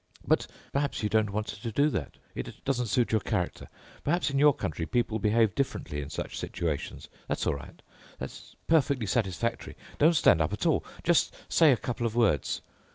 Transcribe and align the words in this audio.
But 0.25 0.47
perhaps 0.73 1.03
you 1.03 1.09
don't 1.09 1.29
want 1.29 1.45
to 1.45 1.71
do 1.71 1.87
that. 1.91 2.17
It 2.33 2.65
doesn't 2.65 2.87
suit 2.87 3.11
your 3.11 3.21
character. 3.21 3.67
Perhaps 4.03 4.31
in 4.31 4.39
your 4.39 4.51
country 4.51 4.87
people 4.87 5.19
behave 5.19 5.53
differently 5.53 6.01
in 6.01 6.09
such 6.09 6.39
situations. 6.39 7.07
That's 7.27 7.45
all 7.45 7.53
right. 7.53 7.83
That's 8.17 8.55
perfectly 8.65 9.05
satisfactory. 9.05 9.75
Don't 9.99 10.15
stand 10.15 10.41
up 10.41 10.53
at 10.53 10.65
all. 10.65 10.83
Just 11.03 11.35
say 11.49 11.71
a 11.71 11.77
couple 11.77 12.07
of 12.07 12.15
words. 12.15 12.63